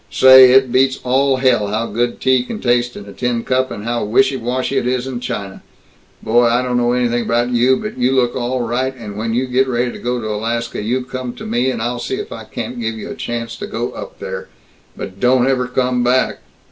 [0.09, 3.83] Say, it beats all hell how good tea can taste in a tin cup, and
[3.83, 5.61] how wishy washy it is in china.
[6.23, 9.45] Boy, I don't know anything about you, but you look all right, and when you
[9.45, 12.45] get ready to go to Alaska, you come to me, and I'll see if I
[12.45, 14.47] can't give you a chance to go up there.
[14.97, 16.39] But don't ever come back!"